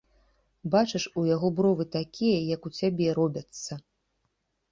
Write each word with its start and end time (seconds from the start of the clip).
Бачыш, 0.75 1.03
у 1.21 1.25
яго 1.35 1.47
бровы 1.59 1.85
такія, 1.97 2.39
як 2.55 2.61
у 2.69 2.73
цябе, 2.79 3.07
робяцца. 3.19 3.71